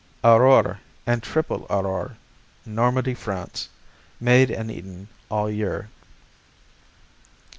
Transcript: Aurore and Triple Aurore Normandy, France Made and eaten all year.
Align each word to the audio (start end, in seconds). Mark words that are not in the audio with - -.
Aurore 0.23 0.79
and 1.05 1.21
Triple 1.21 1.67
Aurore 1.69 2.17
Normandy, 2.65 3.13
France 3.13 3.69
Made 4.19 4.49
and 4.49 4.71
eaten 4.71 5.09
all 5.29 5.47
year. 5.47 5.89